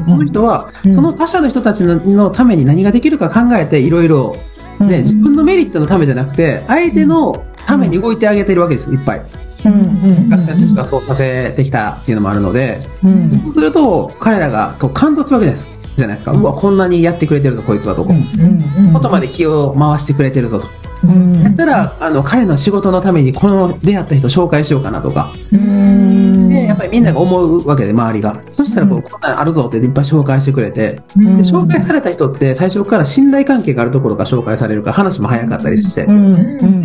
[0.09, 4.35] その人は、うんその他社の人たちののために何ができるか考えて、いろいろ、
[4.81, 4.89] うん。
[4.89, 9.23] ね、自分のメリットのためじゃなくて、相手のために動いてあげてるわけです、いっぱい。
[9.65, 13.31] 学生たちがそうさせてきたっていうのもあるので、うん。
[13.45, 15.76] そうすると、彼らがこう感動するわけじゃないですか。
[15.97, 16.33] じゃないですか。
[16.33, 18.13] うわ、こんなにやってくれてるぞ、こいつはとこ。
[18.13, 20.86] うん、ことまで気を回してくれてるぞと。
[21.09, 21.43] うん。
[21.43, 25.33] やったら、あの、彼の仕事のためにこの出会った人紹介しようかなとか。
[25.53, 26.49] うん。
[26.49, 28.41] で、やっぱりみんなが思うわけで、周りが。
[28.51, 31.01] そしたら、こう、こんなんあるぞっていっぱい紹介してくれて。
[31.17, 36.07] うんで、紹介された人って最初から信頼関係があるところが紹介されるから話も早かったりして。
[36.07, 36.15] で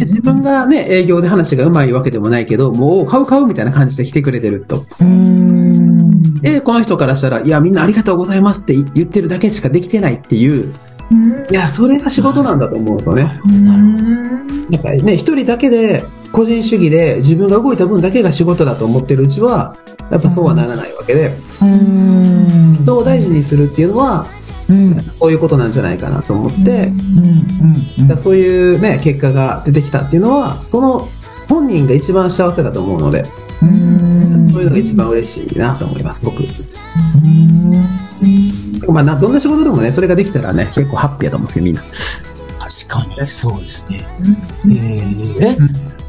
[0.06, 4.86] 自分がね、営業で話が上手いわけでもないけど、もう買う買うみたいな感じで来てくれてると。
[5.00, 6.22] うん。
[6.42, 10.74] で、この人からしたら、いや、みんなありがとうございますって言ってるだけしかできてないっていう、
[11.50, 13.40] いや、それが仕事なんだと思うとね。
[14.70, 19.76] やっぱりね、一人だけで、個人主義で自分が動いた分だけが仕事だと思ってるうちは、
[20.10, 22.78] やっぱそうはならないわけで、うん。
[22.82, 24.26] 人を大事にするっていうのは、
[24.70, 25.02] うん。
[25.20, 26.94] そういうことなんじゃないかなと思って、
[28.00, 28.18] うん。
[28.18, 31.10] そういうね、結果が出てきたっていうのは、その
[31.50, 33.24] 本人が一番幸せだと思うので、
[33.62, 34.50] うん。
[34.50, 36.42] そういうのが一番嬉しいなと思います、僕。
[36.42, 36.46] う
[37.28, 38.01] ん。
[38.88, 41.82] まあな、どんな仕事でもね、それができたらね、結構ハッピーだと思うんですよ、みんな。
[41.82, 44.08] 確かに、そうですね。
[44.66, 45.58] えー、え、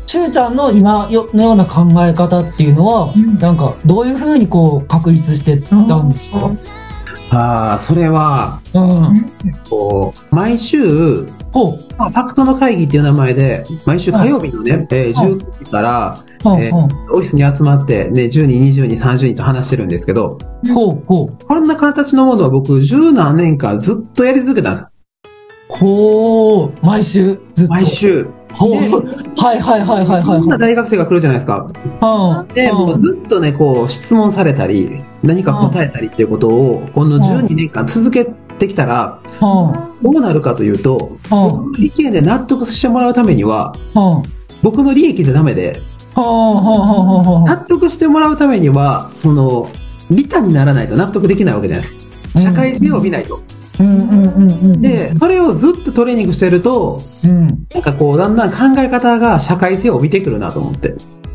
[0.07, 6.51] しゅうちゃんの今よのような考え方っていうのは、うんなんかどういうふうにこう確立してたんですか？
[7.31, 9.27] ああ、それは、うん。
[9.71, 11.79] こう、毎週、ほう。
[11.97, 16.75] まあファクトの会議っていう名前で、毎週火曜日のね、えー19時から、ほうえー。
[16.75, 20.39] オフィスに集まって、ね、10人、20人、30人と話してるんですけど、
[20.73, 21.47] ほうほう。
[21.47, 24.87] こんな形のものは僕、十何年間ずっとやり続けたんです。
[25.69, 26.73] ほう。
[26.83, 27.73] 毎週ずっと。
[27.73, 27.87] 毎。
[27.87, 28.29] 週。
[28.53, 28.73] ほう。
[28.73, 30.59] はいはいはいはいはいこんなはい。
[30.59, 31.67] 大学生が来るじゃないですか。
[31.67, 32.55] うん。
[32.55, 38.27] で、もううんずっとね、こう、質問されたり、何か答えたりっていうことを、この12年間続け
[38.59, 40.03] てきたら、うん。
[40.03, 41.83] どうなるかというと、うん。
[41.83, 44.23] 意見で納得してもらうためには、うん。
[44.63, 45.81] 僕の利益でダメで、
[46.17, 49.69] 納得してもらうためには、その、
[50.11, 52.41] 利他にならないと納得できないわけじゃないですか。
[52.41, 53.43] 社会性を見ないと。
[54.81, 57.47] で、それをずっとトレーニングしてると、うん。
[57.73, 60.95] なんかこう、だんだん考え方が社会性を帯びてくるなと思って。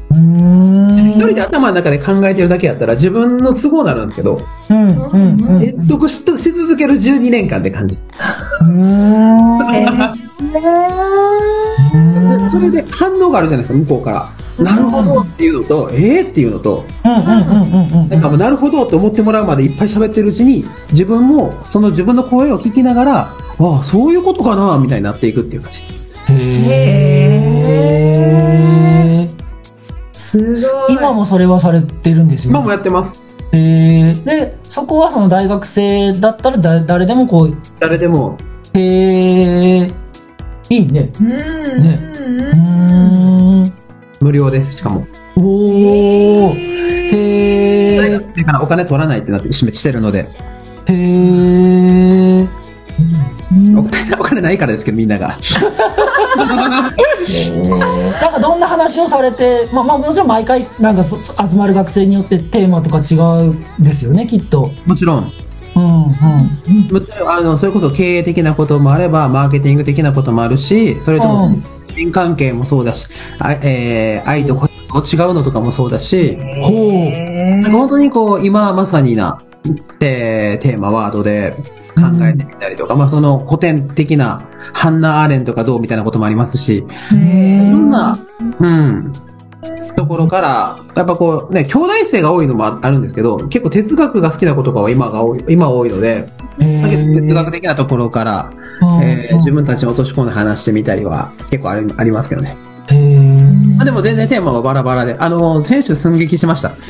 [0.10, 5.78] 一人で頭の中で考えてるだけやったら自分の都合になるんですけど、うんうんうん。
[5.78, 7.98] 納得しし続ける12年間って感じ。
[12.52, 14.30] それで反応があるじゃないですか、向こうから。
[14.60, 18.10] なるほどっていうのと、ええっていうのと、うんうんうんうんうん。
[18.10, 25.82] なんかもうなるほどって思ってもらうまでいっぱい喋ってるうちに、自分もその自分の声を聞きながら、ああ、そういうことかな、みたいになっていくっていう感じ。
[26.34, 29.38] へー。
[30.14, 30.94] すごい。
[30.96, 32.52] 今もそれはされてるんですよ。
[32.52, 33.24] 今もやってます。
[33.52, 38.38] へーで、そこはその大学生だったらだ誰でもこう、誰でも。
[38.74, 39.94] へー。
[40.70, 41.10] いいね。
[41.20, 41.28] うん。
[41.28, 42.77] ねうんうーん。
[44.22, 45.08] 無料です、しかも。
[45.36, 46.56] おー。
[46.56, 48.02] へへー。
[48.02, 50.28] 大学生からお金取らないってなってしてるので、
[50.88, 52.48] へー。
[53.78, 55.38] お金 お金ないからですけど、みんなが。
[56.38, 56.92] なん
[58.34, 64.72] かどんな話をされて、まあ、まあもちろん毎回なんかそ集まる学生によってテーマとか違うんですよねきっと。
[64.86, 65.32] もちろん。
[65.76, 66.12] うんうん
[67.28, 71.64] あの、それこそ経営的なこともあれば、マーケティング的なこともあるし、それともうん、
[71.98, 73.08] 人関係もそうだし、
[73.40, 74.68] あえー愛とこ
[75.00, 79.42] 違うのとかもそうだし、ほなんか本当にこう、今まさにな、
[80.00, 81.56] テテーマ、ワードで
[81.96, 87.16] 考えてみたりとか、まあその古典的なハンナ・アーレンとかどうみたいなこともありますし、う。
[87.16, 88.18] いろんな、
[88.60, 89.12] うん、
[89.96, 96.30] ところから、やっぱこうね、兄弟生が多いのもああるんですけど、結構哲学が好きな子とかは今が多い、今多いので、
[96.60, 98.52] へ哲学的なところから、
[99.04, 102.56] えー自分たちに落とし込んで話してみたりは結構ありありますけどね。
[103.78, 106.72] まあでも全然テーマはバラバラで、あの、先週寸劇しました。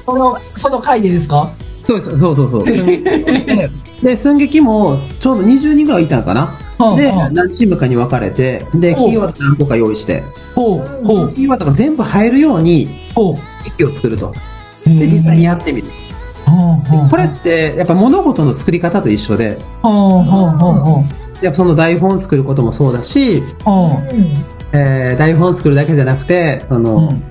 [0.00, 1.50] そのその回でですか？
[1.84, 2.66] そうです、そうそうそう。
[2.70, 3.70] 寸劇で
[4.02, 6.58] で、寸劇もちょうど20人ぐらいいたのかな？
[6.96, 10.22] で、何チームかに分かれて、で、キおーワード何個か用意して、
[10.54, 13.34] キーワードが全部入るように、ほう。
[13.64, 14.32] 劇を作ると。
[14.86, 15.88] でで、実際にやってみる。
[17.08, 19.58] これって、やっぱ物事の作り方と一緒で、
[21.42, 23.42] やっぱその台本を作ることもそうだし、
[24.72, 27.22] えー台本を作るだけじゃなくて、その、うん。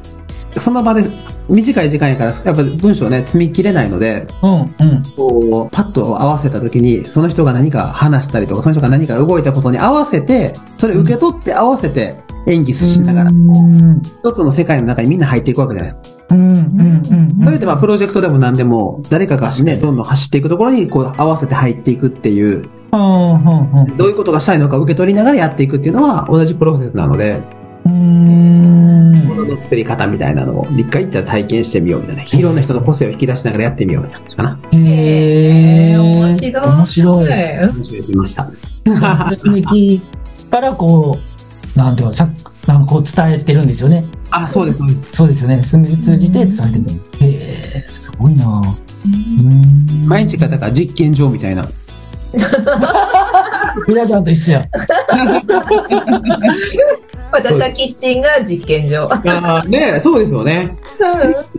[0.54, 1.04] その場で
[1.50, 5.02] 短い時間やから、やっぱ文章ね、積み切れないので、うんうん。
[5.16, 12.16] こう、パッと合わせた時に、その人が何か話したりとか、その人が何か動いたことに合わせて、それ受け取って合わせて
[12.48, 13.30] 演技しながら。
[13.30, 14.02] う、ん。
[14.02, 16.26] 一つの世界の中にみんな入っていくわけじゃないですか。
[16.30, 17.46] うんうんうん。
[17.46, 27.42] それでまあ、プロジェクトでも何でも、誰かがね、どんどん走っていくところに、こう、合わせて入っていくっていう、どういうことがしたいのか受け取りながらやっていくっていうのは、同じプロセスなので、
[27.86, 29.26] うん。
[29.28, 32.24] ものの作り方みたいなのを、一回じゃあ体験してみようみたいな。
[32.24, 34.28] いろんな人の個性を引き出しながらやってみようみたいな。
[34.28, 34.60] 感じかな。
[34.72, 36.02] へー。
[36.02, 36.66] 面白い。
[36.66, 37.30] 面白い。
[37.30, 38.16] 面白い。
[38.16, 38.52] ました。
[39.38, 40.02] 寸劇
[40.50, 41.37] からこう、
[41.78, 42.28] なんていうの、さ
[42.66, 44.04] なんかこう伝えてるんですよね。
[44.32, 44.80] あ、そうです。
[45.12, 45.62] そうですよね。
[45.64, 46.86] 寸劇通じて伝えてる。
[47.20, 49.10] へえ、すごいなう
[49.44, 50.08] ん。
[50.08, 51.70] 毎日がだから実験場みたいな。
[53.88, 54.66] みなちゃんと一緒や。
[57.32, 59.08] 私はキッチンが実験場。
[59.12, 60.76] あねそうですよね。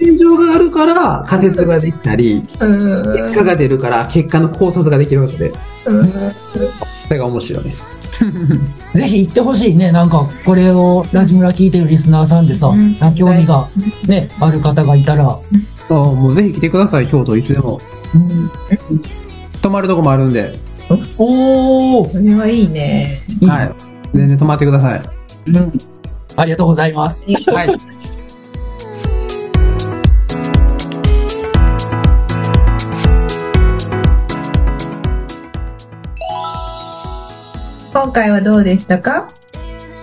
[0.01, 2.79] 実験場があるから仮説ができたり、うん。
[3.27, 5.53] 結果が出るから結果の考察ができるわけで、
[5.87, 7.98] うんそれが面白いです。
[8.95, 9.93] ぜひ行ってほしいね。
[9.93, 13.69] なんか、これをラジムラ聞いてるリスナーさんでさ、うん興味が
[14.07, 15.39] ね、ある方がいたら、
[15.91, 17.79] あもうぜひ来てください、京都いつでも。
[18.15, 18.51] うん、
[19.63, 20.59] 泊まるとこもあるんで、
[21.19, 23.21] おー、それはいいね。
[23.47, 23.75] はい。
[24.15, 25.03] 全然泊まってください。
[25.47, 25.73] うん。
[26.37, 27.31] ありがとうございます。
[27.51, 27.69] はい。
[38.01, 39.27] 今回はどうでしたか？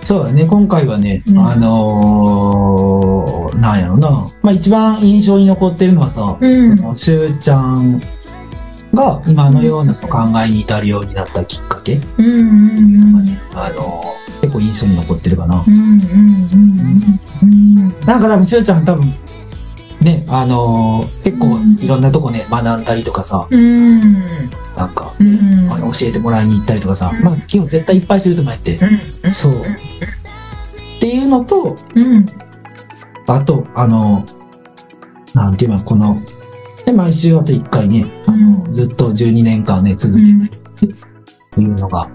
[0.04, 1.38] そうだね、今回はね、うん。
[1.38, 4.26] あのー、なんやろな。
[4.42, 6.76] まあ一番印象に残ってるのはさ、うん。
[6.76, 7.98] そのしゅうちゃん
[8.92, 15.64] が今のようなその考えに至るようになったきっかけ、うんうんうんあのー、結構印象に残ってるかな。
[15.66, 15.86] うんうんう
[17.44, 17.76] んうん。
[18.04, 19.10] なんか多分しゅうちゃん多分、
[20.00, 21.74] ね、あのー、結構うん。
[21.80, 24.24] いろんなとこね、学んだりとかさ、うん。
[24.76, 25.72] なんか、うん。
[25.72, 27.24] あの、教えてもらいに行ったりとかさ、うん。
[27.24, 28.78] まあ基本絶対いっぱいすると思やって。
[29.24, 29.34] うん。
[29.34, 29.62] そう。
[29.62, 29.64] っ
[31.00, 32.24] ていうのと、うん。
[33.26, 34.24] あと、あの、
[35.34, 36.20] なんていうの、この、
[36.84, 38.72] で、毎週あと1回ね、あの、うん。
[38.72, 42.08] ずっと12年間ね、続けるっていうのが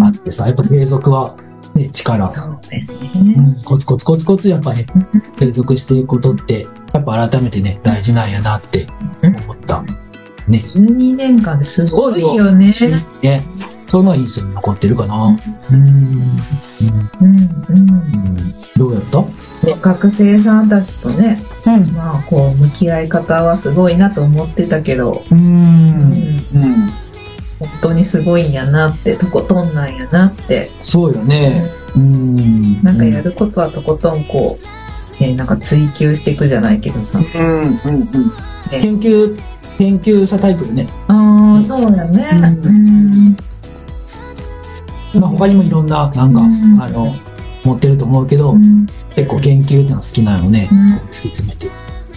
[0.00, 1.36] あってさ、やっぱ継続は、
[1.74, 2.26] ね、力。
[2.26, 2.84] そうだよ
[3.20, 4.86] うねん、コツコツコツコツやっぱね、
[5.38, 8.86] 継続していくことって、やっぱ改めてね、大事なんやなって
[9.22, 9.82] 思った。
[9.82, 10.58] ね。
[10.58, 12.72] 12年間ですごいよね
[13.22, 13.42] ね。
[13.88, 15.38] その印象に残ってるかな。
[15.70, 15.78] うん。
[15.78, 17.10] うん。
[17.20, 19.20] うんどうやった？
[19.66, 21.92] ね学生さんたちとねうん。
[21.92, 25.38] まあこう向き合い方はすごいなと思ってたけどうん。
[25.38, 26.81] うん
[27.82, 31.64] 当にすごいんやなってとことんなんやなってそうよね。
[31.94, 32.82] うん。
[32.82, 34.58] なんかやることはとことんこ
[35.20, 37.18] う、ね、なんか追求していくじゃないけどさ。
[37.18, 37.24] うん。
[37.24, 37.66] うん。
[37.66, 38.08] うん。
[38.70, 39.38] 研究、
[39.78, 40.88] 研究者タイプでね。
[41.08, 42.30] ああ、そうだね。
[42.64, 43.36] ううん。
[45.20, 47.12] まあ他にもいろんな、なんか、うんあの、
[47.64, 50.68] 持ってると思うけど、うん結構研究ってのは好きなのね。
[51.10, 51.68] 突き詰めて。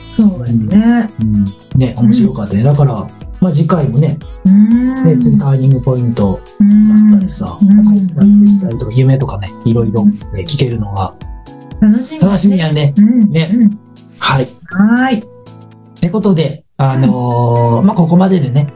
[0.10, 1.10] そうだよね。
[1.20, 1.44] うん。
[1.78, 2.64] ね、面白かったね。
[2.64, 3.06] だから、
[3.46, 4.94] まあ次回もね、うん。
[5.06, 10.16] ね、次ターニングポイントうんだったりさ、うんなんかしたりとか、夢とかね、いろいろね
[10.48, 11.14] 聞けるのが
[11.80, 12.22] 楽しみ。
[12.22, 12.96] 楽しみやね。
[12.98, 13.30] うん。
[13.30, 13.70] ねうん
[14.20, 14.48] はい。
[14.72, 15.20] はーい。
[15.20, 15.24] っ
[16.02, 18.74] てことで、あのーまあ、ここまででね、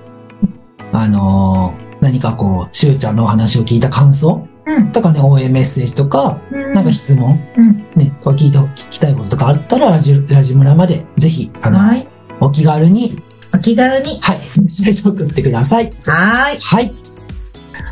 [0.94, 4.92] あのー何かこう、しゅうちゃんのお話を聞いた感想うん。
[4.92, 6.40] とかね、応援メッセージとか、
[6.76, 7.88] なんか質問、うん。
[7.96, 12.08] ね、とか聞いて、聞きたいこととかあったら、ラジ、ラジ村まで、ぜひ、あの、はい。
[12.40, 13.22] お気軽に、
[13.54, 14.20] お気軽に。
[14.22, 15.86] はい、メッセージを送ってください。
[16.06, 16.60] はーい。
[16.60, 16.94] はい。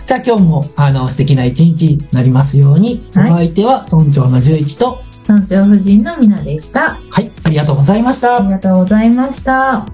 [0.06, 6.98] じゃあ今日も、あの、素敵な一日になりますように、はいお相手は村長の十一と、村長夫人のみなでした。
[7.12, 8.50] はい、ありがとうございましたあり。
[8.50, 9.86] がとうございました。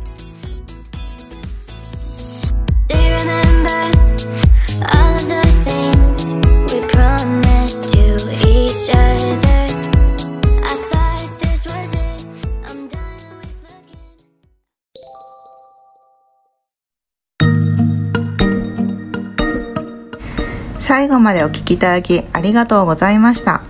[21.03, 23.61] 最後までお聞きいただきありがとうございました。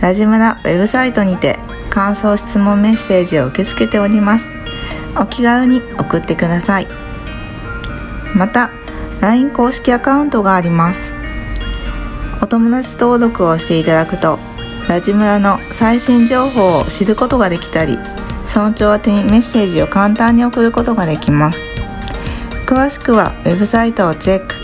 [0.00, 1.58] ラジムラウェブサイトにて
[1.90, 4.48] 感想質問メッセージを受け付けております。
[5.14, 6.86] お気軽に送ってください。
[8.34, 8.70] また、
[9.20, 11.12] LINE 公式アカウントがあります。
[12.40, 14.38] お友達登録をしていただくと、
[14.88, 17.98] ラジムラの最新情報を知ることができたり、
[18.46, 21.66] 村長宛にメッセージを簡単に送ることができます。
[22.64, 24.63] 詳しくはウェブサイトをチェック。